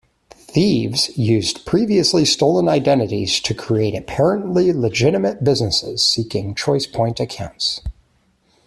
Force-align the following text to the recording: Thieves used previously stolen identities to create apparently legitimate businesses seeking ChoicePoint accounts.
Thieves 0.31 1.15
used 1.15 1.63
previously 1.63 2.25
stolen 2.25 2.67
identities 2.67 3.39
to 3.41 3.53
create 3.53 3.93
apparently 3.95 4.73
legitimate 4.73 5.43
businesses 5.43 6.03
seeking 6.03 6.55
ChoicePoint 6.55 7.19
accounts. 7.19 7.81